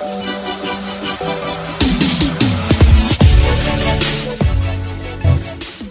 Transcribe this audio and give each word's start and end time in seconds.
Bye. 0.00 0.29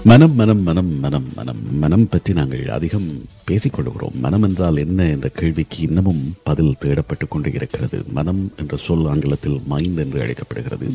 மனம் 0.09 0.35
மனம் 0.35 0.61
மனம் 0.63 0.99
மனம் 0.99 1.25
மனம். 1.35 1.59
மனம் 1.79 2.05
பற்றி 2.09 2.33
நாங்கள் 2.33 2.69
அதிகம் 2.69 3.07
பேசிக் 3.45 3.73
கொள்கிறோம் 3.73 4.17
மனம் 4.19 4.43
என்றால் 4.43 4.77
என்ன 4.77 5.05
என்ற 5.05 5.27
கேள்விக்கு 5.29 5.79
இன்னமும் 5.81 6.21
பதில் 6.43 6.77
தேடப்பட்டு 6.85 7.25
கொண்டு 7.29 7.53
இருக்கிறது. 7.53 8.03
மனம் 8.11 8.51
என்ற 8.57 8.77
சொல் 8.77 9.07
ஆங்கிலத்தில் 9.07 9.59
மைண்ட் 9.67 9.97
என்று 9.97 10.21
அழைக்கப்படுகிறது. 10.21 10.87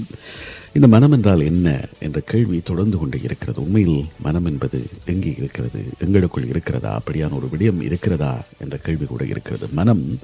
இந்த 0.73 0.87
மனம் 0.89 1.13
என்றால் 1.13 1.41
என்ன 1.41 1.89
என்ற 1.99 2.21
கேள்வி 2.21 2.61
தொடர்ந்து 2.61 2.99
கொண்டு 2.99 3.23
இருக்கிறது. 3.23 3.63
உண்மையில் 3.63 4.05
மனம் 4.23 4.45
என்பது 4.45 4.79
எங்கே 5.05 5.35
இருக்கிறது? 5.37 5.85
எங்களுக்குள் 5.99 6.49
இருக்கிறதா? 6.49 6.93
அப்படியான 6.99 7.35
ஒரு 7.35 7.49
விடயம் 7.53 7.83
இருக்கிறதா 7.83 8.33
என்ற 8.59 8.77
கேள்வி 8.77 9.07
கூட 9.07 9.25
இருக்கிறது. 9.25 9.69
மனம் 9.73 10.19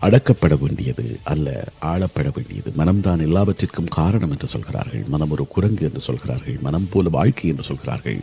அடக்கப்பட 0.00 0.54
வேண்டியது 0.58 1.18
அல்ல 1.24 1.68
ஆளப்பட 1.82 2.28
வேண்டியது. 2.34 2.70
மனம்தான் 2.76 3.20
எல்லாவற்றிற்கும் 3.20 3.94
காரணம் 4.00 4.30
என்று 4.30 4.46
சொல்கிறார்கள். 4.46 5.04
மனம் 5.08 5.30
ஒரு 5.30 5.46
குரங்கு 5.48 5.84
என்று 5.84 6.00
சொல்கிறார்கள். 6.00 6.58
மனம் 6.62 6.88
போல 6.90 7.08
வாழ்க்கை 7.08 7.50
என்று 7.50 7.62
சொல்கிறார்கள். 7.62 8.20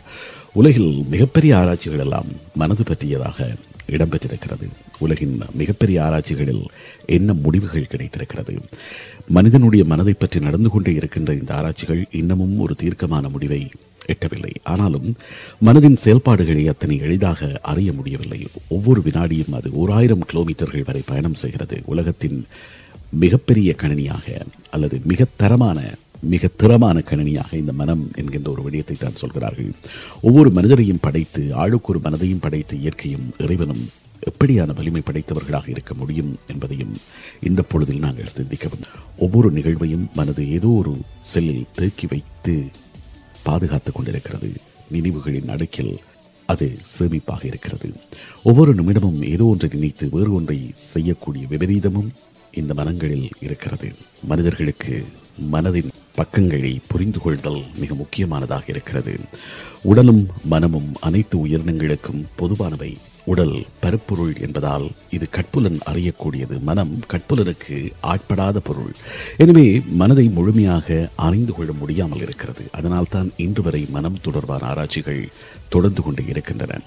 உலகில் 0.52 1.04
மிகப்பெரிய 1.10 1.56
ஆராய்ச்சிகள் 1.56 1.98
எல்லாம் 1.98 2.26
மனது 2.54 2.82
பற்றியதாக 2.82 3.54
இடம்பெற்றிருக்கிறது. 3.90 4.66
உலகின் 4.98 5.40
மிகப்பெரிய 5.54 6.04
ஆராய்ச்சிகளில் 6.04 6.64
என்ன 7.06 7.32
முடிவுகள் 7.32 7.86
கிடைத்திருக்கிறது? 7.86 8.54
மனிதனுடைய 9.28 9.84
மனதை 9.84 10.14
பற்றி 10.18 10.40
நடந்து 10.40 10.68
கொண்டே 10.68 10.92
இருக்கின்ற 10.92 11.32
இந்த 11.32 11.54
ஆராய்ச்சிகள் 11.54 12.06
இன்னமும் 12.10 12.58
ஒரு 12.58 12.74
தீர்க்கமான 12.74 13.28
முடிவை 13.28 13.70
எட்டவில்லை. 14.06 14.54
ஆனாலும் 14.62 15.16
மனதின் 15.64 15.96
செயல்பாடுகளை 15.96 16.68
அத்தனை 16.68 16.98
எளிதாக 16.98 17.58
அறிய 17.62 17.92
முடியவில்லை. 17.92 18.46
ஒவ்வொரு 18.68 19.00
வினாடியும் 19.00 19.52
அது 19.52 19.70
ஓராயிரம் 19.72 20.24
கிலோமீட்டர்கள் 20.32 20.84
வரை 20.84 21.02
பயணம் 21.06 21.34
செய்கிறது. 21.34 21.82
உலகத்தின் 21.84 22.46
மிகப்பெரிய 23.10 23.74
கணினியாக 23.76 24.40
அல்லது 24.70 25.00
மிக 25.04 25.24
தரமான 25.36 25.78
மிக 26.32 26.48
திறமான 26.60 26.98
கணினியாக 27.10 27.50
இந்த 27.62 27.72
மனம் 27.80 28.02
என்கின்ற 28.20 28.48
ஒரு 28.52 28.62
விடயத்தை 28.66 28.96
தான் 28.98 29.20
சொல்கிறார்கள். 29.22 29.70
ஒவ்வொரு 30.28 30.50
மனிதரையும் 30.58 31.02
படைத்து 31.06 31.42
ஆளுக்கு 31.62 31.90
ஒரு 31.92 32.00
மனதையும் 32.06 32.42
படைத்து 32.46 32.76
இயற்கையும் 32.80 33.26
இறைவனும் 33.44 33.84
எப்படியான 34.30 34.74
வலிமை 34.78 35.02
படைத்தவர்களாக 35.06 35.66
இருக்க 35.68 35.92
முடியும் 35.94 36.30
என்பதையும் 36.52 36.94
இந்த 37.48 37.62
பொழுதில் 37.70 38.04
நாங்கள் 38.04 38.34
சிந்திக்கவும். 38.36 38.86
ஒவ்வொரு 39.24 39.50
நிகழ்வையும் 39.50 40.06
மனது 40.18 40.42
ஏதோ 40.56 40.70
ஒரு 40.80 40.92
செல்லில் 41.32 41.70
தேக்கி 41.78 42.06
வைத்து 42.12 42.54
பாதுகாத்து 43.48 43.92
கொண்டிருக்கிறது. 43.92 44.50
நினைவுகளின் 44.94 45.52
அடுக்கில் 45.54 45.94
அது 46.52 46.66
சேமிப்பாக 46.94 47.42
இருக்கிறது. 47.50 47.88
ஒவ்வொரு 48.42 48.72
நிமிடமும் 48.74 49.20
ஏதோ 49.34 49.44
ஒன்றை 49.44 49.68
நினைத்து 49.74 50.06
வேறு 50.14 50.32
ஒன்றை 50.38 50.58
செய்யக்கூடிய 50.92 51.44
விபரீதமும் 51.52 52.10
இந்த 52.60 52.72
மனங்களில் 52.80 53.28
இருக்கிறது. 53.46 53.88
மனிதர்களுக்கு 54.30 54.94
மனதின் 55.52 55.88
பக்கங்களை 56.14 56.80
புரிந்து 56.88 57.18
கொள்தல் 57.18 57.62
மிக 57.76 57.94
முக்கியமானதாக 57.94 58.62
இருக்கிறது. 58.66 59.18
உடலும் 59.82 60.26
மனமும் 60.44 60.92
அனைத்து 61.00 61.46
உயிரினங்களுக்கும் 61.46 62.24
பொதுவானவை. 62.38 62.96
உடல் 63.24 63.66
பருப்பொருள் 63.80 64.34
என்பதால் 64.40 64.90
இது 65.10 65.26
கட்புலன் 65.30 65.78
அறியக்கூடியது. 65.90 66.62
மனம் 66.62 67.02
கட்புலனுக்கு 67.12 67.92
ஆட்படாத 68.02 68.58
பொருள். 68.58 68.92
எனவே 69.36 69.82
மனதை 69.92 70.28
முழுமையாக 70.28 71.10
அறிந்து 71.14 71.52
கொள்ள 71.52 71.72
முடியாமல் 71.72 72.18
இருக்கிறது. 72.18 72.64
அதனால்தான் 72.72 73.32
இன்று 73.36 73.62
வரை 73.62 73.86
மனம் 73.90 74.20
தொடர்பான 74.22 74.66
ஆராய்ச்சிகள் 74.66 75.28
தொடர்ந்து 75.68 76.02
கொண்டு 76.02 76.26
இருக்கின்றன. 76.26 76.80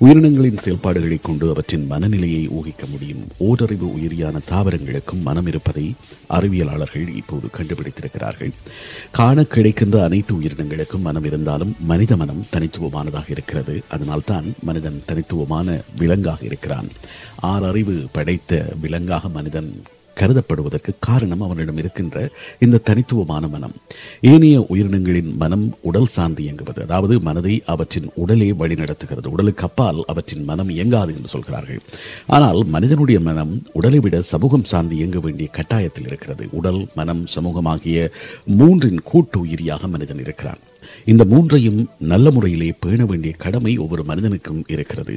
உயிரினங்களின் 0.00 0.62
செயல்பாடுகளை 0.62 1.18
கொண்டு 1.22 1.48
அவற்றின் 1.48 1.86
மனநிலையை 1.86 2.48
ஊகிக்க 2.48 2.86
முடியும். 2.86 3.26
ஓரறிவு 3.38 3.86
உயிரியான 3.98 4.40
தாவரங்களுக்கும் 4.50 5.22
மனம் 5.22 5.46
இருப்பதை 5.46 5.94
அறிவியலாளர்கள் 6.30 7.08
இப்போது 7.16 7.48
கண்டுபிடித்திருக்கிறார்கள். 7.58 8.52
காண 9.10 9.42
கிடைக்கின்ற 9.42 10.04
அனைத்து 10.04 10.34
உயிரினங்களுக்கும் 10.34 11.00
மனம் 11.00 11.24
இருந்தாலும் 11.24 11.76
மனித 11.80 12.16
மனம் 12.16 12.46
தனித்துவமானதாக 12.52 13.30
இருக்கிறது. 13.30 13.82
அதனால்தான் 13.88 14.54
மனிதன் 14.62 15.02
தனித்துவமான 15.06 15.81
விலங்காக 15.98 16.44
இருக்கிறான். 16.44 16.90
ஆறறிவு 17.52 17.96
படைத்த 18.12 18.62
விலங்காக 18.80 19.28
மனிதன் 19.28 19.72
கருதப்படுவதற்கு 20.20 20.92
காரணம் 20.98 21.40
அவனிடம் 21.40 21.76
இருக்கின்ற 21.76 22.16
இந்த 22.64 22.80
தனித்துவமான 22.88 23.48
மனம். 23.48 23.74
ஏனைய 24.20 24.66
உயிரினங்களின் 24.72 25.30
மனம் 25.36 25.64
உடல் 25.80 26.10
சார்ந்து 26.16 26.42
இயங்குவது 26.42 26.82
அதாவது 26.82 27.14
மனதை 27.20 27.54
அவற்றின் 27.66 28.08
உடலே 28.14 28.48
வழிநடத்துகிறது 28.52 29.26
உடலுக்கு 29.26 29.64
அப்பால் 29.68 30.00
அவற்றின் 30.06 30.44
மனம் 30.44 30.68
இயங்காது 30.68 31.14
என்று 31.16 31.28
சொல்கிறார்கள். 31.28 31.80
ஆனால் 32.26 32.64
மனிதனுடைய 32.64 33.20
மனம் 33.20 33.54
உடலை 33.72 33.98
விட 33.98 34.20
சமூகம் 34.32 34.68
சார்ந்து 34.72 34.96
இயங்க 34.96 35.18
வேண்டிய 35.18 35.48
கட்டாயத்தில் 35.58 36.08
இருக்கிறது. 36.10 36.48
உடல் 36.52 36.88
மனம் 36.94 37.26
சமூகம் 37.26 37.70
ஆகிய 37.74 38.10
மூன்றின் 38.58 39.02
கூட்டு 39.04 39.40
உயிரியாக 39.44 39.88
மனிதன் 39.88 40.18
இருக்கிறான். 40.18 40.62
இந்த 41.12 41.24
மூன்றையும் 41.24 41.80
நல்ல 42.12 42.30
முறையிலே 42.30 42.68
பேண 42.78 43.04
வேண்டிய 43.04 43.32
கடமை 43.44 43.72
ஒவ்வொரு 43.84 44.04
மனிதனுக்கும் 44.10 44.62
இருக்கிறது. 44.74 45.14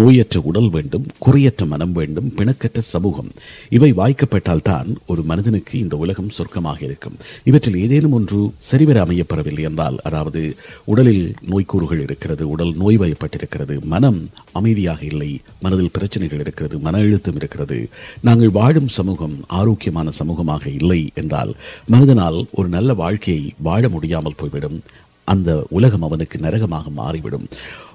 நோயற்ற 0.00 0.40
உடல் 0.50 0.70
வேண்டும் 0.70 1.06
குறையற்ற 1.18 1.66
மனம் 1.66 1.92
வேண்டும் 1.92 2.28
பிணக்கற்ற 2.38 2.80
சமூகம். 2.94 3.30
இவை 3.76 3.90
வாய்க்கப்பட்டால் 3.92 4.66
தான் 4.70 4.90
ஒரு 5.06 5.22
மனிதனுக்கு 5.22 5.74
இந்த 5.78 5.96
உலகம் 5.96 6.32
சொர்க்கமாக 6.38 6.82
இருக்கும். 6.88 7.16
இவற்றில் 7.44 7.80
ஏதேனும் 7.84 8.12
ஒன்று 8.12 8.40
சரிவர 8.70 8.98
அமையப்பெறவில்லை 9.06 9.64
என்றால் 9.70 9.98
அதாவது 10.02 10.42
உடலில் 10.84 11.24
நோய்க்கூறுகள் 11.52 12.02
இருக்கிறது 12.06 12.48
உடல் 12.48 12.74
நோய்வாய்ப்பட்டிருக்கிறது 12.82 13.76
மனம் 13.94 14.20
அமைதியாக 14.52 15.00
இல்லை 15.12 15.30
மனதில் 15.60 15.94
பிரச்சனைகள் 15.96 16.42
இருக்கிறது 16.44 16.78
மன 16.78 16.98
அழுத்தம் 16.98 17.38
இருக்கிறது. 17.40 17.78
நாங்கள் 18.20 18.56
வாழும் 18.58 18.90
சமூகம் 18.98 19.36
ஆரோக்கியமான 19.60 20.08
சமூகமாக 20.18 20.64
இல்லை 20.80 21.00
என்றால் 21.14 21.52
மனிதனால் 21.86 22.38
ஒரு 22.52 22.68
நல்ல 22.68 22.94
வாழ்க்கையை 22.94 23.52
வாழ 23.68 23.88
முடியாமல் 23.88 24.38
போய்விடும். 24.40 24.78
அந்த 25.24 25.66
உலகம் 25.68 26.02
அவனுக்கு 26.02 26.38
நரகமாக 26.38 26.90
மாறிவிடும். 26.90 27.46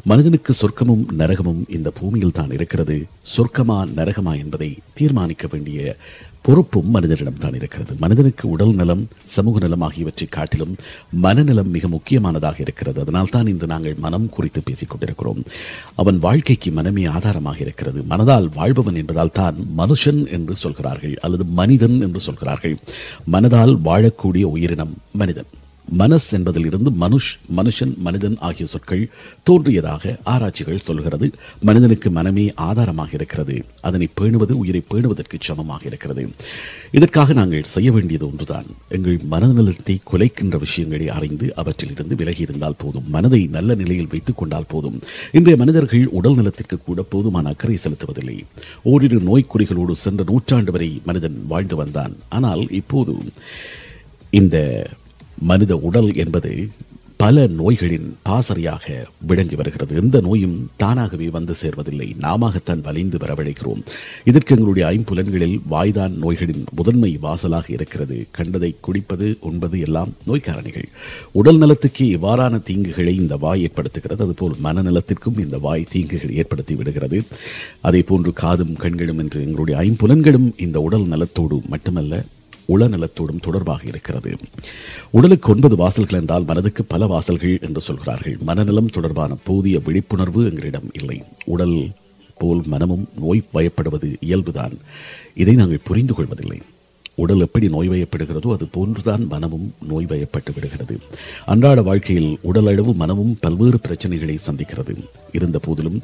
மனிதனுக்கு 0.04 0.54
சொர்க்கமும் 0.62 1.06
நரகமும் 1.18 1.62
இந்த 1.68 1.92
பூமியில் 2.00 2.32
தான் 2.32 2.52
இருக்கிறது. 2.52 3.06
சொர்க்கமா 3.36 3.86
நரகமா 3.96 4.38
என்பதை 4.38 4.78
தீர்மானிக்க 4.94 5.48
வேண்டிய 5.52 5.98
பொறுப்பும் 6.42 6.90
மனிதனிடம் 6.90 7.40
தான் 7.40 7.54
இருக்கிறது. 7.54 7.96
மனிதனுக்கு 8.00 8.50
உடல் 8.50 8.74
நலம் 8.74 9.08
சமூக 9.26 9.60
நலம் 9.60 9.82
ஆகியவற்றை 9.82 10.28
காட்டிலும் 10.30 10.76
மனநலம் 11.12 11.70
மிக 11.70 11.88
முக்கியமானதாக 11.88 12.62
இருக்கிறது. 12.62 13.00
அதனால் 13.00 13.30
தான் 13.30 13.48
இன்று 13.48 13.68
நாங்கள் 13.68 13.96
மனம் 13.96 14.30
குறித்து 14.30 14.62
பேசிக் 14.62 14.90
கொண்டிருக்கிறோம். 14.90 15.44
அவன் 15.96 16.20
வாழ்க்கைக்கு 16.20 16.72
மனமே 16.72 17.06
ஆதாரமாக 17.06 17.60
இருக்கிறது. 17.60 18.02
மனதால் 18.10 18.50
வாழ்பவன் 18.56 18.96
என்பதால் 18.96 19.32
தான் 19.32 19.56
மனுஷன் 19.78 20.32
என்று 20.32 20.56
சொல்கிறார்கள் 20.56 21.16
அல்லது 21.16 21.44
மனிதன் 21.44 22.02
என்று 22.02 22.20
சொல்கிறார்கள். 22.20 22.78
மனதால் 23.32 23.76
வாழக்கூடிய 23.84 24.44
உயிரினம் 24.44 24.96
மனிதன். 25.12 25.46
மனஸ் 25.92 26.34
என்பதிலிருந்து 26.34 26.92
மனுஷ் 26.92 27.32
மனுஷன் 27.56 27.98
மனிதன் 27.98 28.38
ஆகிய 28.40 28.66
சொற்கள் 28.66 29.10
தோன்றியதாக 29.44 30.18
ஆராய்ச்சிகள் 30.24 30.78
சொல்கிறது 30.78 31.32
மனிதனுக்கு 31.62 32.10
மனமே 32.10 32.54
ஆதாரமாக 32.56 33.10
இருக்கிறது. 33.14 33.66
அதனை 33.82 34.10
பேணுவது 34.22 34.52
உயிரை 34.52 34.84
பேணுவதற்கு 34.94 35.38
சமமாக 35.40 35.82
இருக்கிறது. 35.86 36.30
இதற்காக 36.92 37.34
நாங்கள் 37.34 37.64
செய்ய 37.64 37.92
வேண்டியது 37.92 38.28
ஒன்றுதான். 38.28 38.66
எங்கள் 38.90 39.18
மனநலத்தை 39.32 39.98
குலைக்கின்ற 40.12 40.58
விஷயங்களை 40.58 41.10
அறிந்து 41.10 41.54
அவற்றிலிருந்து 41.56 42.16
விலகி 42.16 42.42
இருந்தால் 42.42 42.78
போதும். 42.78 43.10
மனதை 43.10 43.48
நல்ல 43.48 43.76
நிலையில் 43.76 44.08
வைத்துக் 44.10 44.38
கொண்டால் 44.38 44.68
போதும். 44.68 45.00
இன்றைய 45.32 45.58
மனிதர்கள் 45.58 46.08
உடல் 46.08 46.36
நலத்திற்கு 46.36 46.78
கூட 46.78 47.02
போதுமான 47.02 47.50
அக்கறை 47.50 47.78
செலுத்துவதில்லை. 47.84 48.44
ஓரிரு 48.84 49.20
நோய்க்குறிகளோடு 49.20 49.92
சென்ற 49.92 50.24
நூற்றாண்டு 50.24 50.72
வரை 50.72 51.02
மனிதன் 51.06 51.46
வாழ்ந்து 51.48 51.76
வந்தான். 51.76 52.16
ஆனால் 52.30 52.70
இப்போது 52.70 53.16
இந்த 54.30 54.88
மனித 55.40 55.78
உடல் 55.78 56.14
என்பது 56.14 56.70
பல 57.18 57.48
நோய்களின் 57.48 58.14
பாசறையாக 58.22 59.06
விளங்கி 59.22 59.56
வருகிறது. 59.56 59.96
எந்த 59.96 60.22
நோயும் 60.22 60.70
தானாகவே 60.76 61.30
வந்து 61.30 61.54
சேர்வதில்லை. 61.62 62.16
நாமத்தான் 62.22 62.82
வளைந்து 62.82 63.18
வரவழைக்கிறோம். 63.18 63.82
இதற்கு 64.24 64.56
எங்களுடைய 64.56 64.90
ஐம்புலன்களில் 64.90 65.60
வாய்தான் 65.72 66.12
நோய்களின் 66.12 66.64
முதன்மை 66.76 67.18
வாசலாக 67.22 67.74
இருக்கிறது. 67.74 68.28
கண்டதை 68.32 68.76
குடிப்பது 68.80 69.38
உண்பது 69.40 69.80
எல்லாம் 69.80 70.14
நோய்க்காரணிகள். 70.28 70.86
உடல் 71.32 71.58
நலத்துக்கு 71.58 72.06
இவ்வாறான 72.06 72.62
தீங்குகளை 72.70 73.14
இந்த 73.14 73.36
வாய் 73.36 73.64
ஏற்படுத்துகிறது. 73.64 74.22
அதுபோல் 74.22 74.56
மனநலத்திற்கும் 74.64 75.42
இந்த 75.42 75.58
வாய் 75.58 75.88
தீங்குகள் 75.90 76.34
ஏற்படுத்தி 76.34 76.76
விடுகிறது. 76.76 77.24
அதே 77.82 78.02
போன்று 78.02 78.34
காதும் 78.34 78.74
கண்களும் 78.74 79.18
என்று 79.18 79.42
எங்களுடைய 79.42 79.82
ஐம்புலன்களும் 79.82 80.54
இந்த 80.58 80.80
உடல் 80.80 81.06
நலத்தோடு 81.06 81.62
மட்டுமல்ல 81.68 82.24
உளநலத்தோடும் 82.68 83.40
தொடர்பாக 83.42 83.84
இருக்கிறது. 83.86 84.36
உடலுக்கு 85.12 85.52
ஒன்பது 85.52 85.76
வாசல்கள் 85.76 86.20
என்றால் 86.20 86.44
மனதுக்கு 86.44 86.84
பல 86.84 87.06
வாசல்கள் 87.06 87.62
என்று 87.62 87.82
சொல்கிறார்கள். 87.82 88.38
மனநலம் 88.42 88.90
தொடர்பான 88.90 89.36
போதிய 89.44 89.80
விழிப்புணர்வு 89.80 90.46
எங்களிடம் 90.46 90.90
இல்லை. 90.94 91.24
உடல் 91.46 91.90
போல் 92.36 92.62
மனமும் 92.66 93.10
நோய் 93.20 93.44
பயப்படுவது 93.54 94.16
இயல்புதான். 94.22 94.76
இதை 95.36 95.54
நாங்கள் 95.54 95.80
புரிந்து 95.84 96.14
கொள்வதில்லை. 96.14 96.62
உடல் 97.22 97.44
எப்படி 97.46 97.68
நோய்வயப்படுகிறதோ 97.68 98.50
அது 98.56 98.66
போன்றுதான் 98.76 99.24
மனமும் 99.34 99.68
நோய்வயப்பட்டு 99.90 100.52
விடுகிறது. 100.56 100.96
அன்றாட 101.52 101.82
வாழ்க்கையில் 101.88 102.32
உடலளவு 102.50 102.92
மனமும் 103.02 103.38
பல்வேறு 103.44 103.80
பிரச்சனைகளை 103.88 104.36
சந்திக்கிறது. 104.48 104.96
இருந்த 105.38 105.58
போதிலும் 105.60 105.98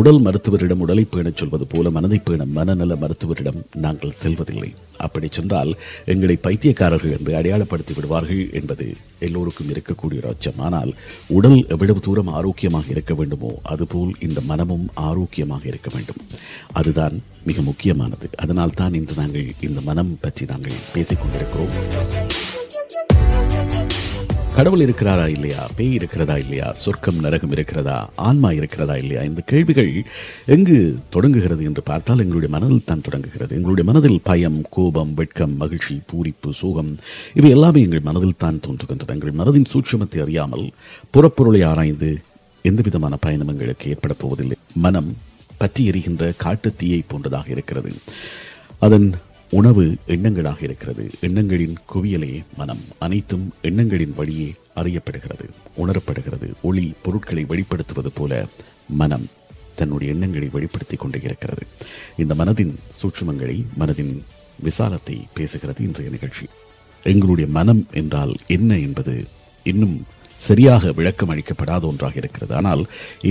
உடல் 0.00 0.20
மருத்துவரிடம் 0.26 0.84
உடலை 0.84 1.04
பேணச் 1.10 1.40
சொல்வது 1.40 1.66
போல 1.66 1.90
மனதை 1.90 2.20
பேண 2.24 2.44
மனநல 2.58 2.94
மருத்துவரிடம் 3.02 3.60
நாங்கள் 3.86 4.18
செல்வதில்லை. 4.22 4.70
அப்படி 5.06 5.28
சென்றால் 5.30 5.70
எங்களை 6.12 6.36
பைத்தியக்காரர்கள் 6.46 7.14
என்று 7.16 7.32
அடையாளப்படுத்தி 7.40 7.92
விடுவார்கள் 7.94 8.42
என்பது 8.58 8.86
எல்லோருக்கும் 9.26 9.70
இருக்கக்கூடிய 9.72 10.20
ஒரு 10.22 10.28
அச்சம் 10.32 10.60
ஆனால் 10.66 10.90
உடல் 11.36 11.58
எவ்வளவு 11.74 12.00
தூரம் 12.00 12.32
ஆரோக்கியமாக 12.38 12.86
இருக்க 12.90 13.14
வேண்டுமோ 13.14 13.52
அதுபோல் 13.72 14.12
இந்த 14.26 14.40
மனமும் 14.50 14.86
ஆரோக்கியமாக 15.08 15.64
இருக்க 15.66 15.90
வேண்டும். 15.94 16.22
அதுதான் 16.72 17.16
மிக 17.46 17.60
முக்கியமானது. 17.60 18.30
அதனால் 18.36 18.78
தான் 18.80 18.94
இன்று 18.94 19.14
நாங்கள் 19.16 19.52
இந்த 19.60 19.80
மனம் 19.80 20.18
பற்றி 20.20 20.46
நாங்கள் 20.46 20.72
பேசிக் 20.94 21.20
கொண்டிருக்கிறோம். 21.22 21.74
கடவுள் 24.54 24.80
இருக்கிறாரா 24.80 25.28
இல்லையா? 25.28 25.68
பேய் 25.76 25.92
இருக்கிறதா 25.92 26.36
இல்லையா? 26.36 26.74
சொர்க்கம் 26.74 27.20
நரகம் 27.20 27.52
இருக்கிறதா? 27.52 28.10
ஆன்மா 28.14 28.52
இருக்கிறதா 28.52 28.96
இல்லையா? 28.96 29.22
இந்த 29.22 29.40
கேள்விகள் 29.40 30.04
எங்கு 30.46 30.98
தொடங்குகிறது 31.10 31.64
என்று 31.64 31.82
பார்த்தால் 31.82 32.18
எங்களுடைய 32.18 32.54
மனதில் 32.54 32.84
தான் 32.84 33.00
தொடங்குகிறது. 33.00 33.54
எங்களுடைய 33.54 33.90
மனதில் 33.90 34.20
பயம் 34.22 34.66
கோபம் 34.70 35.14
வெட்கம் 35.14 35.56
மகிழ்ச்சி 35.56 36.00
பூரிப்பு 36.12 36.50
சோகம் 36.50 36.98
இவை 37.34 37.50
எல்லாமே 37.50 37.82
எங்கள் 37.82 38.06
மனதில் 38.08 38.36
தான் 38.36 38.60
தோன்றுகின்றன. 38.66 39.14
எங்கள் 39.18 39.38
மனதின் 39.40 39.70
சூட்சமத்தை 39.72 40.20
அறியாமல் 40.20 40.72
புறப்பொருளை 41.10 41.62
ஆராய்ந்து 41.64 42.22
எந்த 42.62 42.82
விதமான 42.82 43.16
பயணம் 43.16 43.48
எங்களுக்கு 43.48 43.90
ஏற்பட 43.90 44.14
போவதில்லை. 44.14 44.56
மனம் 44.74 45.16
பற்றி 45.60 45.82
எரிகின்ற 45.90 46.24
காட்டுத்தீயை 46.44 47.00
போன்றதாக 47.08 47.48
இருக்கிறது. 47.56 47.92
அதன் 48.84 49.08
உணவு 49.58 49.84
எண்ணங்களாக 50.14 50.60
இருக்கிறது. 50.68 51.04
எண்ணங்களின் 51.20 51.76
குவியலே 51.92 52.32
மனம். 52.60 52.84
அனைத்தும் 52.98 53.46
எண்ணங்களின் 53.68 54.14
வழியே 54.20 54.50
அறியப்படுகிறது 54.80 55.46
உணரப்படுகிறது. 55.82 56.48
ஒளி 56.62 56.86
பொருட்களை 57.02 57.44
வெளிப்படுத்துவது 57.52 58.10
போல 58.14 58.32
மனம் 59.02 59.26
தன்னுடைய 59.74 60.12
எண்ணங்களை 60.14 60.48
வெளிப்படுத்திக் 60.52 61.02
கொண்டே 61.02 61.20
இருக்கிறது. 61.22 61.64
இந்த 62.22 62.34
மனதின் 62.34 62.72
சூட்சுமங்களை 62.98 63.56
மனதின் 63.80 64.14
விசாலத்தை 64.68 65.16
பேசுகிறது 65.36 65.80
இன்றைய 65.88 66.10
நிகழ்ச்சி. 66.16 66.46
எங்களுடைய 67.02 67.46
மனம் 67.58 67.82
என்றால் 68.00 68.34
என்ன 68.56 68.78
என்பது 68.86 69.14
இன்னும் 69.62 69.96
சரியாக 70.48 70.92
விளக்கம் 70.92 71.30
அளிக்கப்படாத 71.32 71.84
ஒன்றாக 71.86 72.14
இருக்கிறது. 72.16 72.52
ஆனால் 72.54 72.82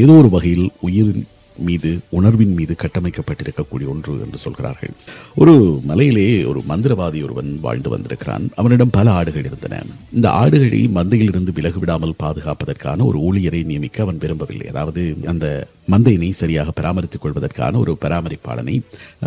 ஏதோ 0.04 0.14
ஒரு 0.22 0.30
வகையில் 0.30 0.68
உயிரின் 0.88 1.24
மீது 1.68 1.90
உணர்வின் 2.10 2.54
மீது 2.54 2.76
கட்டமைக்கப்பட்டிருக்கக்கூடிய 2.82 3.88
ஒன்று 3.94 4.14
என்று 4.26 4.38
சொல்கிறார்கள். 4.38 4.94
ஒரு 5.36 5.54
மலையிலே 5.84 6.44
ஒரு 6.44 6.64
மந்திரவாதி 6.70 7.24
ஒருவன் 7.24 7.60
வாழ்ந்து 7.62 7.90
வந்திருக்கிறான். 7.90 8.46
அவனிடம் 8.56 8.96
பல 8.98 9.12
ஆடுகள் 9.12 9.48
இருந்தன. 9.50 9.82
இந்த 10.14 10.30
ஆடுகளை 10.30 10.82
மந்தையிலிருந்து 10.96 11.54
விலகு 11.54 11.80
விடாமல் 11.80 12.20
பாதுகாப்பதற்கான 12.24 13.06
ஒரு 13.06 13.20
ஊழியரை 13.20 13.66
நியமிக்க 13.66 14.02
அவன் 14.02 14.18
விரும்பவில்லை. 14.18 14.68
அதாவது 14.68 15.18
அந்த 15.28 15.68
மந்தையினை 15.92 16.32
சரியாக 16.32 16.72
பராமரித்துக் 16.72 17.22
கொள்வதற்கான 17.22 17.78
ஒரு 17.78 17.98
பராமரிப்பாளனை 18.02 18.76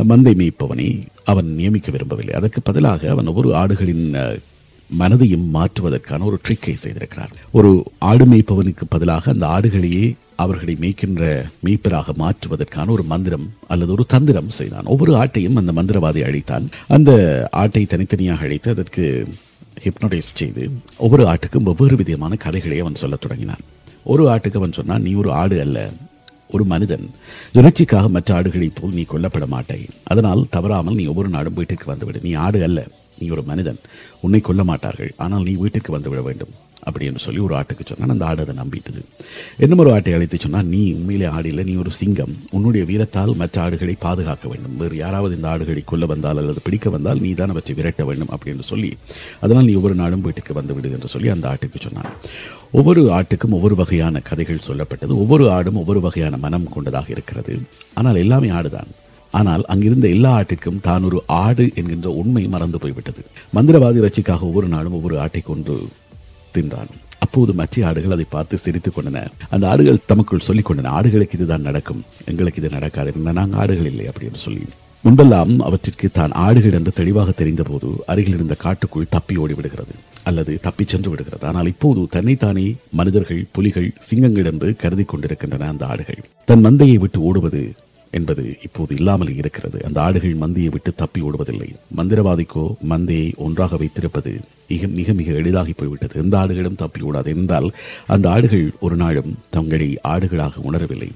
மந்தை 0.08 0.34
மேய்ப்பவனை 0.42 0.88
அவன் 1.24 1.50
நியமிக்க 1.54 1.90
விரும்பவில்லை. 1.90 2.34
அதற்கு 2.34 2.60
பதிலாக 2.62 3.10
அவன் 3.10 3.26
ஒவ்வொரு 3.26 3.54
ஆடுகளின் 3.54 4.06
மனதையும் 4.90 5.46
மாற்றுவதற்கான 5.54 6.24
ஒரு 6.24 6.38
ட்ரிக்கை 6.46 6.74
செய்திருக்கிறார் 6.82 7.32
ஒரு 7.50 7.70
ஆடு 7.98 8.24
மேய்ப்பவனுக்கு 8.26 8.84
பதிலாக 8.88 9.30
அந்த 9.32 9.46
ஆடுகளையே 9.46 10.06
அவர்களை 10.44 10.74
மேய்க்கின்ற 10.80 11.22
மேய்ப்பராக 11.64 12.14
மாற்றுவதற்கான 12.22 12.92
ஒரு 12.96 13.04
மந்திரம் 13.12 13.46
அல்லது 13.72 13.90
ஒரு 13.96 14.04
தந்திரம் 14.14 14.52
செய்தான். 14.58 14.90
ஒவ்வொரு 14.94 15.14
ஆட்டையும் 15.22 15.58
அந்த 15.60 15.72
மந்திரவாதி 15.78 16.22
அழைத்தான். 16.28 16.66
அந்த 16.96 17.10
ஆட்டை 17.62 17.84
தனித்தனியாக 17.92 18.44
அழைத்து 18.46 18.70
அதற்கு 18.74 19.04
ஹிப்னோடைஸ் 19.84 20.32
செய்து 20.40 20.64
ஒவ்வொரு 21.04 21.24
ஆட்டுக்கும் 21.32 21.68
ஒவ்வொரு 21.72 21.96
விதமான 22.00 22.34
கதைகளை 22.46 22.78
அவன் 22.84 23.00
சொல்லத் 23.02 23.24
தொடங்கினான். 23.26 23.62
ஒரு 24.12 24.24
ஆட்டுக்கு 24.32 24.60
அவன் 24.60 24.78
சொன்னான் 24.78 25.06
நீ 25.06 25.12
ஒரு 25.22 25.30
ஆடு 25.42 25.58
அல்ல 25.64 25.78
ஒரு 26.54 26.64
மனிதன். 26.72 27.04
இறைச்சிக்காக 27.58 28.08
மற்ற 28.14 28.30
ஆடுகளைப் 28.38 28.76
போல் 28.78 28.96
நீ 28.98 29.02
கொல்லப்பட 29.12 29.46
மாட்டாய். 29.52 29.86
அதனால் 30.12 30.42
தவறாமல் 30.56 30.98
நீ 30.98 31.04
ஒவ்வொரு 31.12 31.30
நாடும் 31.34 31.58
வீட்டிற்கு 31.60 31.86
வந்துவிடு. 31.90 32.20
நீ 32.26 32.32
ஆடு 32.46 32.60
அல்ல 32.68 32.80
நீ 33.18 33.26
ஒரு 33.34 33.42
மனிதன். 33.50 33.78
உன்னை 34.24 34.40
கொல்ல 34.40 34.62
மாட்டார்கள். 34.70 35.12
ஆனால் 35.24 35.46
நீ 35.48 35.54
வீட்டிற்கு 35.62 35.96
வந்துவிட 35.96 36.22
வேண்டும். 36.28 36.52
அப்படி 36.86 37.06
என்று 37.10 37.22
சொல்லி 37.24 37.40
ஒரு 37.46 37.54
ஆட்டுக்கு 37.58 37.84
சொன்னான். 37.88 38.14
அந்த 38.14 38.24
ஆடு 38.30 38.42
அதை 38.44 38.54
நம்பிட்டது. 38.62 39.00
இன்னும் 39.64 39.82
ஒரு 39.84 39.90
ஆட்டை 39.94 40.14
அழைத்து 40.16 40.38
சொன்னால் 40.44 40.70
நீ 40.74 40.80
உண்மையிலே 40.98 41.28
ஆடு 41.36 41.48
இல்லை 41.52 41.64
நீ 41.70 41.74
ஒரு 41.82 41.92
சிங்கம். 42.00 42.34
உன்னுடைய 42.56 42.84
வீரத்தால் 42.90 43.34
மற்ற 43.42 43.62
ஆடுகளை 43.64 43.94
பாதுகாக்க 44.06 44.46
வேண்டும். 44.52 44.76
வேறு 44.82 44.96
யாராவது 45.02 45.36
இந்த 45.38 45.48
ஆடுகளை 45.52 45.84
கொல்ல 45.92 46.06
வந்தால் 46.12 46.40
அல்லது 46.42 46.64
பிடிக்க 46.66 46.90
வந்தால் 46.96 47.22
நீ 47.26 47.32
தான் 47.40 47.54
அவற்றை 47.54 47.76
விரட்ட 47.80 48.04
வேண்டும் 48.10 48.32
அப்படின்னு 48.36 48.66
சொல்லி 48.72 48.90
அதனால் 49.44 49.68
நீ 49.70 49.74
ஒவ்வொரு 49.80 49.96
நாளும் 50.02 50.24
வீட்டுக்கு 50.26 50.58
வந்து 50.60 50.74
விடு 50.78 50.96
என்று 50.96 51.12
சொல்லி 51.14 51.30
அந்த 51.36 51.46
ஆட்டுக்கு 51.52 51.80
சொன்னான். 51.86 52.10
ஒவ்வொரு 52.80 53.02
ஆட்டுக்கும் 53.18 53.56
ஒவ்வொரு 53.56 53.74
வகையான 53.82 54.20
கதைகள் 54.28 54.66
சொல்லப்பட்டது. 54.68 55.14
ஒவ்வொரு 55.22 55.46
ஆடும் 55.56 55.80
ஒவ்வொரு 55.82 56.00
வகையான 56.00 56.36
மனம் 56.44 56.68
கொண்டதாக 56.74 57.08
இருக்கிறது. 57.16 57.54
ஆனால் 58.00 58.20
எல்லாமே 58.24 58.50
ஆடுதான். 58.58 58.92
ஆனால் 59.38 59.62
அங்கிருந்த 59.72 60.06
எல்லா 60.14 60.30
ஆட்டிற்கும் 60.38 60.80
தான் 60.86 61.04
ஒரு 61.08 61.18
ஆடு 61.42 61.64
என்கின்ற 61.80 62.08
உண்மை 62.20 62.42
மறந்து 62.54 62.78
போய்விட்டது. 62.78 63.22
மந்திரவாதி 63.56 64.00
வச்சிக்காக 64.04 64.42
ஒவ்வொரு 64.48 64.68
நாளும் 64.74 64.96
ஒவ்வொரு 64.98 65.16
ஆட்டை 65.24 65.42
கொன்று 65.46 65.76
தின்றான் 66.54 66.92
அப்போது 67.18 67.52
மற்ற 67.52 67.86
ஆடுகள் 67.86 68.10
அதை 68.10 68.26
பார்த்து 68.30 68.58
சிரித்துக் 68.58 68.98
கொண்டன. 68.98 69.26
அந்த 69.50 69.68
ஆடுகள் 69.68 69.98
தமக்குள் 70.06 70.40
சொல்லிக் 70.40 70.70
கொண்டன 70.70 70.90
ஆடுகளுக்கு 70.98 71.34
இதுதான் 71.34 71.60
நடக்கும். 71.60 72.04
எங்களுக்கு 72.24 72.60
இது 72.60 72.70
நடக்காது. 72.70 73.12
நாங்கள் 73.16 73.60
ஆடுகள் 73.60 73.86
இல்லை 73.86 74.06
அப்படின்னு 74.06 74.34
சொல்லி. 74.34 74.64
முன்பெல்லாம் 75.04 75.58
அவற்றிற்கு 75.58 76.10
தான் 76.12 76.30
ஆடுகள் 76.30 76.72
என்று 76.72 76.92
தெளிவாக 76.92 77.30
தெரிந்தபோது 77.30 77.88
அருகில் 78.06 78.34
இருந்த 78.34 78.54
காட்டுக்குள் 78.54 79.06
தப்பி 79.10 79.36
ஓடி 79.36 79.54
விடுகிறது 79.54 79.94
அல்லது 80.24 80.58
தப்பி 80.62 80.84
சென்று 80.86 81.10
விடுகிறது. 81.10 81.46
ஆனால் 81.46 81.66
இப்போது 81.66 82.06
தன்னைத்தானே 82.10 82.74
மனிதர்கள் 82.90 83.46
புலிகள் 83.52 83.94
சிங்கங்கள் 84.00 84.44
என்று 84.44 84.76
கருதி 84.76 85.02
கொண்டிருக்கின்றன 85.02 85.68
அந்த 85.68 85.86
ஆடுகள். 85.86 86.24
தன் 86.44 86.64
மந்தையை 86.64 86.94
விட்டு 86.94 87.20
ஓடுவது 87.22 87.72
என்பது 88.12 88.44
இப்போது 88.62 88.96
இல்லாமல் 88.96 89.34
இருக்கிறது. 89.34 89.78
அந்த 89.84 89.98
ஆடுகள் 90.00 90.34
மந்தியை 90.34 90.70
விட்டு 90.70 90.94
தப்பி 90.94 91.20
ஓடுவதில்லை. 91.20 91.70
மந்திரவாதிக்கோ 91.96 92.64
மந்தையை 92.88 93.28
ஒன்றாக 93.36 93.76
வைத்திருப்பது 93.76 94.32
மிக 94.68 94.86
மிக 94.86 95.12
மிக 95.12 95.32
எளிதாகி 95.32 95.72
போய்விட்டது. 95.76 96.20
எந்த 96.22 96.38
ஆடுகளும் 96.38 96.80
தப்பி 96.82 97.00
ஓடாது 97.00 97.26
என்றால் 97.26 97.68
அந்த 98.06 98.30
ஆடுகள் 98.30 98.72
ஒரு 98.80 98.96
நாளும் 98.96 99.38
தங்களை 99.50 99.98
ஆடுகளாக 100.08 100.52
உணரவில்லை. 100.72 101.10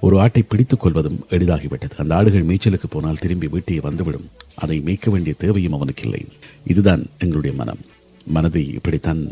ஒரு 0.00 0.20
ஆட்டை 0.20 0.42
பிடித்துக் 0.42 0.80
கொள்வதும் 0.80 1.18
எளிதாகிவிட்டது. 1.30 1.96
அந்த 1.96 2.14
ஆடுகள் 2.14 2.46
மேய்ச்சலுக்கு 2.46 2.88
போனால் 2.90 3.22
திரும்பி 3.24 3.46
வீட்டை 3.46 3.80
வந்துவிடும். 3.80 4.28
அதை 4.54 4.78
மேய்க்க 4.80 5.10
வேண்டிய 5.10 5.34
தேவையும் 5.38 5.72
அவனுக்கு 5.72 6.04
இல்லை. 6.04 6.24
இதுதான் 6.66 7.04
எங்களுடைய 7.18 7.56
மனம். 7.56 7.82
மனதை 8.26 8.64
இப்படித்தான் 8.74 9.22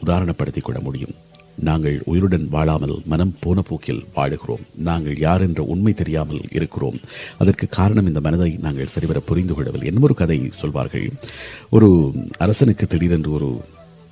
உதாரணப்படுத்திக் 0.00 0.64
கொள்ள 0.64 0.80
முடியும். 0.80 1.14
நாங்கள் 1.58 2.02
உயிருடன் 2.04 2.48
வாழாமல் 2.50 3.00
மனம் 3.04 3.36
போன 3.40 3.62
போக்கில் 3.62 4.04
வாழுகிறோம். 4.16 4.64
நாங்கள் 4.76 5.18
யார் 5.18 5.42
என்ற 5.42 5.62
உண்மை 5.62 5.92
தெரியாமல் 5.92 6.40
இருக்கிறோம். 6.52 7.00
அதற்கு 7.38 7.68
காரணம் 7.68 8.06
இந்த 8.06 8.20
மனதை 8.20 8.58
நாங்கள் 8.62 8.86
சரிவர 8.86 9.20
புரிந்து 9.20 9.54
கொள்ளவில்லை. 9.54 9.88
என்ன 9.88 10.00
ஒரு 10.00 10.14
கதை 10.14 10.50
சொல்வார்கள்? 10.54 11.12
ஒரு 11.70 12.12
அரசனுக்கு 12.38 12.86
திடீரென்று 12.86 13.32
ஒரு 13.32 13.60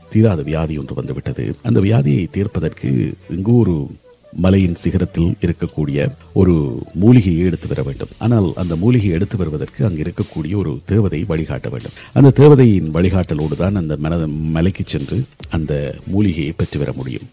தீராத 0.08 0.42
வியாதி 0.42 0.78
ஒன்று 0.78 0.94
வந்துவிட்டது. 0.94 1.56
அந்த 1.62 1.80
வியாதியை 1.80 2.26
தீர்ப்பதற்கு 2.30 3.14
இங்கு 3.30 3.56
ஒரு 3.56 3.90
மலையின் 4.32 4.76
சிகரத்தில் 4.82 5.34
இருக்கக்கூடிய 5.40 6.10
ஒரு 6.40 6.54
மூலிகையை 7.02 7.42
எடுத்து 7.48 7.68
வர 7.72 7.82
வேண்டும். 7.82 8.12
ஆனால் 8.18 8.52
அந்த 8.62 8.76
மூலிகையை 8.76 9.14
எடுத்து 9.18 9.36
வருவதற்கு 9.36 9.86
அங்கு 9.86 10.04
இருக்கக்கூடிய 10.04 10.54
ஒரு 10.62 10.72
தேவதை 10.92 11.24
வழிகாட்ட 11.32 11.68
வேண்டும். 11.68 11.96
அந்த 12.12 12.34
தேவதையின் 12.40 12.88
வழிகாட்டலோடு 12.96 13.56
தான் 13.62 13.80
அந்த 13.82 13.96
மன 13.96 14.18
மலைக்கு 14.56 14.84
சென்று 14.86 15.18
அந்த 15.50 15.72
மூலிகையை 16.06 16.52
பெற்று 16.52 16.78
பெற 16.78 16.92
முடியும். 16.96 17.28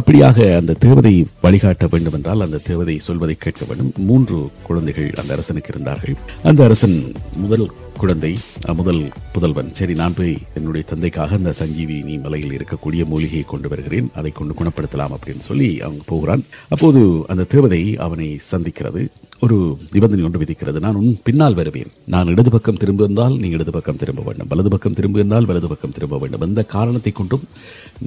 அப்படியாக 0.00 0.56
அந்த 0.60 0.78
தேவதை 0.86 1.14
வழிகாட்ட 1.40 1.86
வேண்டும் 1.86 2.12
என்றால் 2.12 2.40
அந்த 2.40 2.62
தேவதை 2.70 2.98
சொல்வதை 2.98 3.36
கேட்க 3.38 3.64
வேண்டும். 3.68 3.92
மூன்று 3.96 4.38
குழந்தைகள் 4.62 5.10
அந்த 5.22 5.32
அரசனுக்கு 5.32 5.72
இருந்தார்கள். 5.74 6.16
அந்த 6.42 6.64
அரசன் 6.64 7.12
முதல் 7.36 7.68
குழந்தை 8.00 8.30
முதல் 8.76 9.00
புதல்வன். 9.32 9.70
சரி 9.78 9.94
நான் 9.94 10.14
போய் 10.18 10.34
என்னுடைய 10.54 10.86
தந்தைக்காக 10.90 11.34
அந்த 11.34 11.52
சஞ்சீவினி 11.58 12.14
மலையில் 12.22 12.54
இருக்கக்கூடிய 12.58 13.02
மூலிகையை 13.10 13.44
கொண்டு 13.50 13.68
வருகிறேன். 13.68 14.08
அதை 14.14 14.30
கொண்டு 14.32 14.54
குணப்படுத்தலாம் 14.60 15.14
அப்படின்னு 15.16 15.44
சொல்லி 15.48 15.80
அவங்க 15.80 16.02
போகிறான். 16.06 16.44
அப்போது 16.68 17.00
அந்த 17.28 17.48
தேவதை 17.54 17.82
அவனை 18.06 18.28
சந்திக்கிறது 18.52 19.02
ஒரு 19.44 19.56
நிபந்தனை 19.92 20.24
ஒன்று 20.24 20.40
விதிக்கிறது. 20.42 20.78
நான் 20.80 20.94
உன் 20.94 21.12
பின்னால் 21.26 21.54
வருவேன். 21.54 21.90
நான் 22.14 22.26
இடது 22.26 22.50
பக்கம் 22.50 22.80
திரும்ப 22.82 23.04
இருந்தால் 23.04 23.36
நீ 23.42 23.48
இடது 23.48 23.70
பக்கம் 23.70 23.96
திரும்ப 23.96 24.22
வேண்டும். 24.26 24.48
வலது 24.48 24.68
பக்கம் 24.68 24.96
திரும்ப 24.98 25.18
இருந்தால் 25.18 25.48
வலது 25.50 25.68
பக்கம் 25.68 25.94
திரும்ப 25.96 26.18
வேண்டும். 26.18 26.40
எந்த 26.40 26.62
காரணத்தை 26.74 27.12
கொண்டும் 27.12 27.44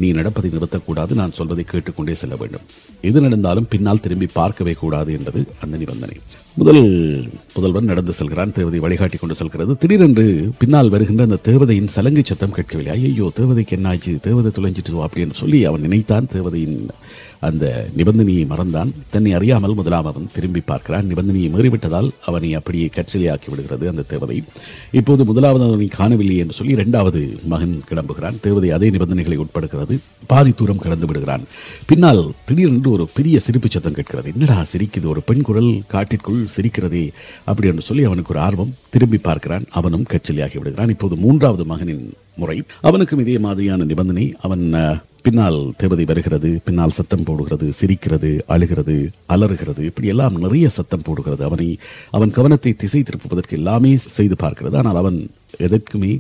நீ 0.01 0.11
நடப்பதை 0.11 0.51
நிறுத்தக்கூடாது. 0.51 1.13
நான் 1.21 1.31
சொல்வதை 1.31 1.65
கேட்டுக்கொண்டே 1.71 2.13
செல்ல 2.13 2.35
வேண்டும். 2.35 2.61
எது 3.01 3.21
நடந்தாலும் 3.21 3.69
பின்னால் 3.73 3.99
திரும்பி 3.99 4.29
பார்க்கவே 4.39 4.73
கூடாது 4.73 5.11
என்பது 5.13 5.41
அந்த 5.61 5.77
நிபந்தனை. 5.77 6.17
முதல் 6.55 6.83
புதல்வன் 7.53 7.89
நடந்து 7.91 8.13
செல்கிறான். 8.13 8.51
தேவதை 8.51 8.79
வழிகாட்டி 8.79 9.17
கொண்டு 9.17 9.35
செல்கிறது. 9.35 9.77
திடீரென்று 9.77 10.25
பின்னால் 10.57 10.89
வருகின்ற 10.89 11.23
அந்த 11.23 11.41
தேவதையின் 11.49 11.91
சலங்கை 11.95 12.23
சத்தம் 12.25 12.55
கேட்கவில்லை. 12.57 12.93
ஐயோ 13.09 13.31
தேவதைக்கு 13.39 13.75
என்ன 13.79 13.89
ஆச்சு 13.89 14.13
தேவதை 14.21 14.51
தொலைஞ்சிட்டு 14.57 15.05
அப்படின்னு 15.07 15.35
சொல்லி 15.41 15.65
அவன் 15.65 15.81
நினைத்தான். 15.81 16.29
தேவதையின் 16.35 16.77
அந்த 17.49 17.65
நிபந்தனையை 17.97 18.43
மறந்தான். 18.47 18.91
தன்னை 19.09 19.31
அறியாமல் 19.33 19.73
முதலாம் 19.73 20.05
அவன் 20.05 20.29
திரும்பி 20.33 20.59
பார்க்கிறான். 20.59 21.07
நிபந்தனையை 21.11 21.49
மீறிவிட்டதால் 21.55 22.09
அவனை 22.25 22.53
அப்படியே 22.53 22.89
கட்சிலையாக்கி 22.95 23.49
விடுகிறது 23.49 23.87
அந்த 23.89 24.01
தேவதை. 24.01 24.37
இப்போது 24.91 25.25
முதலாவது 25.25 25.63
அவனை 25.65 25.87
காணவில்லை 25.87 26.37
என்று 26.37 26.53
சொல்லி 26.53 26.71
இரண்டாவது 26.71 27.21
மகன் 27.45 27.75
கிளம்புகிறான். 27.89 28.39
தேவதை 28.41 28.71
அதே 28.71 28.89
நிபந்தனைகளை 28.89 29.37
உட்படுகிறது. 29.37 29.97
பாதி 30.27 30.51
தூரம் 30.51 30.83
கடந்து 30.85 31.05
விடுகிறான். 31.05 31.43
பின்னால் 31.85 32.21
திடீரென்று 32.45 32.91
ஒரு 32.91 33.07
பெரிய 33.13 33.39
சிரிப்பு 33.39 33.69
சத்தம் 33.71 33.93
கேட்கிறது. 33.93 34.31
என்னடா 34.37 34.65
சிரிக்குது? 34.73 35.05
ஒரு 35.05 35.21
பெண் 35.21 35.41
குரல் 35.41 35.71
காட்டிற்குள் 35.87 36.41
சிரிக்கிறதே 36.55 37.05
அப்படி 37.49 37.67
என்று 37.67 37.81
சொல்லி 37.81 38.03
அவனுக்கு 38.03 38.33
ஒரு 38.33 38.43
ஆர்வம் 38.43 38.75
திரும்பி 38.89 39.17
பார்க்கிறான். 39.17 39.65
அவனும் 39.69 40.05
கச்சலியாகி 40.11 40.57
விடுகிறான். 40.57 40.93
இப்போது 40.95 41.15
மூன்றாவது 41.15 41.65
மகனின் 41.65 42.05
முறை. 42.35 42.57
அவனுக்கும் 42.81 43.19
இதே 43.19 43.37
மாதிரியான 43.37 43.83
நிபந்தனை. 43.83 44.33
அவன் 44.41 44.65
பின்னால் 45.25 45.57
தேவதை 45.77 46.05
வருகிறது 46.05 46.49
பின்னால் 46.65 46.95
சத்தம் 46.97 47.23
போடுகிறது 47.23 47.67
சிரிக்கிறது 47.71 48.31
அழுகிறது 48.47 48.95
அலறுகிறது 49.33 49.81
இப்படி 49.85 50.07
எல்லாம் 50.07 50.35
நிறைய 50.35 50.69
சத்தம் 50.69 51.05
போடுகிறது. 51.05 51.43
அவனை 51.43 51.67
அவன் 52.11 52.31
கவனத்தை 52.31 52.73
திசை 52.73 53.01
திருப்புவதற்கு 53.01 53.57
எல்லாமே 53.59 53.91
செய்து 54.17 54.35
பார்க்கிறது. 54.43 54.75
ஆனால் 54.75 54.95
அவன் 54.95 55.19
எதற்குமே 55.57 56.13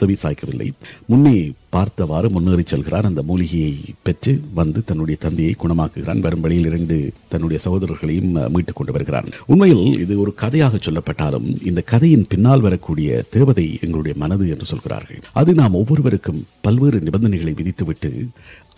செவிசாய்க்கவில்லை. 0.00 0.70
முன்னே 1.06 1.52
பார்த்தவாறு 1.70 2.30
முன்னேறி 2.30 2.62
செல்கிறான் 2.64 3.02
அந்த 3.02 3.22
மூலிகையை 3.22 3.76
பெற்று 4.02 4.40
வந்து 4.54 4.84
தன்னுடைய 4.84 5.18
தந்தையை 5.20 5.54
குணமாக்குகிறான். 5.58 6.20
வரும் 6.20 6.40
வழியில் 6.40 6.66
இரண்டு 6.66 7.12
தன்னுடைய 7.28 7.62
சகோதரர்களையும் 7.62 8.30
மீட்டுக் 8.48 8.76
கொண்டு 8.76 8.92
வருகிறான். 8.92 9.24
உண்மையில் 9.46 10.00
இது 10.00 10.20
ஒரு 10.20 10.34
கதையாக 10.34 10.76
சொல்லப்பட்டாலும் 10.76 11.66
இந்த 11.66 11.80
கதையின் 11.80 12.26
பின்னால் 12.28 12.60
வரக்கூடிய 12.60 13.24
தேவதை 13.30 13.78
எங்களுடைய 13.80 14.16
மனது 14.18 14.48
என்று 14.48 14.64
சொல்கிறார்கள். 14.64 15.20
அது 15.32 15.54
நாம் 15.54 15.74
ஒவ்வொருவருக்கும் 15.74 16.46
பல்வேறு 16.60 16.98
நிபந்தனைகளை 17.00 17.52
விதித்துவிட்டு 17.52 18.28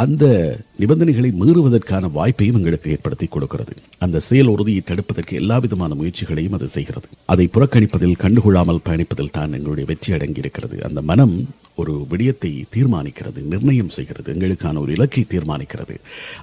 அந்த 0.03 0.25
நிபந்தனைகளை 0.83 1.31
மீறுவதற்கான 1.41 2.05
வாய்ப்பையும் 2.17 2.59
எங்களுக்கு 2.59 2.93
ஏற்படுத்தி 2.95 3.27
கொடுக்கிறது. 3.35 3.75
அந்த 4.05 4.21
செயல் 4.29 4.53
உறுதியை 4.53 4.83
தடுப்பதற்கு 4.91 5.33
எல்லா 5.41 5.57
விதமான 5.65 5.95
முயற்சிகளையும் 6.01 6.57
அது 6.59 6.69
செய்கிறது. 6.77 7.09
அதை 7.33 7.47
புறக்கணிப்பதில் 7.55 8.21
கண்டுகொள்ளாமல் 8.23 8.85
பயணிப்பதில் 8.87 9.35
தான் 9.39 9.57
எங்களுடைய 9.59 9.87
வெற்றி 9.91 10.13
அடங்கி 10.19 10.45
இருக்கிறது 10.45 10.79
அந்த 10.89 11.03
மனம் 11.11 11.35
ஒரு 11.81 11.93
விடயத்தை 12.13 12.51
தீர்மானிக்கிறது 12.75 13.41
நிர்ணயம் 13.53 13.93
செய்கிறது 13.97 14.29
எங்களுக்கான 14.35 14.81
ஒரு 14.85 14.91
இலக்கை 14.97 15.23
தீர்மானிக்கிறது. 15.33 15.95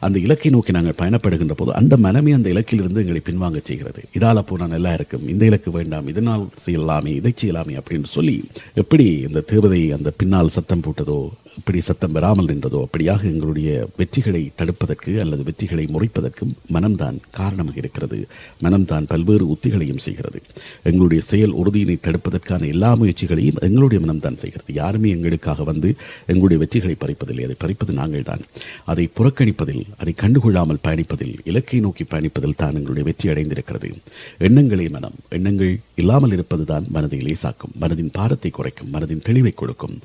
அந்த 0.05 0.17
இலக்கை 0.25 0.51
நோக்கி 0.53 0.71
நாங்கள் 0.77 0.99
பயணப்படுகின்ற 1.01 1.55
போது 1.59 1.73
அந்த 1.81 1.97
மனமே 2.05 2.31
அந்த 2.37 2.47
இலக்கிலிருந்து 2.53 3.03
எங்களை 3.03 3.21
பின்வாங்க 3.29 3.61
செய்கிறது. 3.71 4.03
இதால் 4.17 4.41
அப்போ 4.41 4.57
நான் 4.61 4.75
நல்லா 4.75 4.93
இருக்கும். 4.99 5.27
இந்த 5.33 5.43
இலக்கு 5.49 5.71
வேண்டாம். 5.79 6.07
இதனால் 6.13 6.45
செய்யலாமே 6.65 7.13
இதை 7.19 7.33
செய்யலாமே 7.41 7.75
அப்படின்னு 7.81 8.09
சொல்லி 8.17 8.37
எப்படி 8.83 9.07
இந்த 9.27 9.45
தேவதை 9.53 9.83
அந்த 9.99 10.11
பின்னால் 10.21 10.55
சத்தம் 10.57 10.85
போட்டதோ 10.87 11.19
இப்படி 11.59 11.79
சத்தம் 11.81 12.11
வராமல் 12.11 12.47
நின்றதோ 12.49 12.79
அப்படியாக 12.85 13.21
எங்களுடைய 13.31 13.69
வெற்றிகளை 13.99 14.41
தடுப்பதற்கு 14.59 15.19
அல்லது 15.19 15.43
வெற்றிகளை 15.43 15.85
முறைப்பதற்கும் 15.95 16.53
மனம்தான் 16.75 17.17
காரணமாக 17.31 17.77
இருக்கிறது. 17.77 18.27
மனம்தான் 18.63 19.07
பல்வேறு 19.07 19.45
உத்திகளையும் 19.55 20.03
செய்கிறது. 20.05 20.41
எங்களுடைய 20.83 21.21
செயல் 21.21 21.55
உறுதியினை 21.63 21.97
தடுப்பதற்கான 22.07 22.67
எல்லா 22.67 22.95
முயற்சிகளையும் 22.95 23.59
எங்களுடைய 23.61 24.05
மனம்தான் 24.05 24.39
செய்கிறது. 24.43 24.73
யாருமே 24.73 25.09
எங்களுக்காக 25.09 25.63
வந்து 25.63 25.95
எங்களுடைய 26.27 26.65
வெற்றிகளை 26.65 26.95
பறிப்பதில்லை. 27.03 27.43
அதை 27.43 27.57
பறிப்பது 27.59 27.93
நாங்கள் 27.93 28.23
தான் 28.23 28.45
அதை 28.85 29.09
புறக்கணிப்பதில் 29.19 29.83
அதை 29.97 30.13
கண்டுகொள்ளாமல் 30.23 30.83
பயணிப்பதில் 30.87 31.35
இலக்கை 31.43 31.79
நோக்கி 31.79 32.03
பயணிப்பதில் 32.03 32.59
தான் 32.63 32.75
எங்களுடைய 32.75 33.05
வெற்றி 33.09 33.29
அடைந்திருக்கிறது. 33.29 33.91
எண்ணங்களே 34.39 34.89
மனம். 34.89 35.17
எண்ணங்கள் 35.29 35.79
இல்லாமல் 36.01 36.33
இருப்பதுதான் 36.35 36.85
மனதை 36.95 37.19
லேசாக்கும் 37.27 37.75
மனதின் 37.81 38.11
பாரத்தை 38.17 38.49
குறைக்கும் 38.57 38.91
மனதின் 38.93 39.23
தெளிவை 39.27 39.53
கொடுக்கும். 39.61 39.95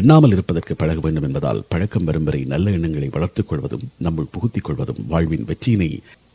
எண்ணாமல் 0.00 0.34
இருப்பதற்கு 0.36 0.72
பழக 0.80 0.98
வேண்டும் 1.04 1.26
என்பதால் 1.28 1.62
பழக்கம் 1.72 2.06
வரும் 2.08 2.26
வரை 2.28 2.40
நல்ல 2.52 2.74
எண்ணங்களை 2.76 3.08
வளர்த்துக் 3.16 3.48
கொள்வதும் 3.48 3.84
நம்முள் 4.06 4.32
புகுத்திக் 4.34 4.66
கொள்வதும் 4.68 5.00
வாழ்வின் 5.12 5.46
வெற்றியினை 5.50 5.90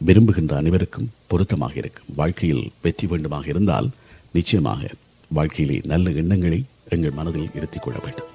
விரும்புகின்ற 0.07 0.55
அனைவருக்கும் 0.61 1.09
பொருத்தமாக 1.27 1.73
இருக்கும். 1.81 2.09
வாழ்க்கையில் 2.21 2.63
வெற்றி 2.81 3.07
வேண்டுமாக 3.07 3.47
இருந்தால் 3.53 3.89
நிச்சயமாக 4.37 4.91
வாழ்க்கையிலே 5.37 5.77
நல்ல 5.93 6.09
எண்ணங்களை 6.23 6.59
எங்கள் 6.95 7.17
மனதில் 7.19 7.51
இருத்திக் 7.59 7.85
கொள்ள 7.85 7.99
வேண்டும். 8.05 8.29